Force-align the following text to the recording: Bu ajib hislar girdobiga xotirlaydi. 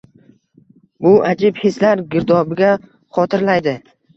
Bu 1.07 1.11
ajib 1.33 1.61
hislar 1.65 2.03
girdobiga 2.15 2.73
xotirlaydi. 3.19 3.79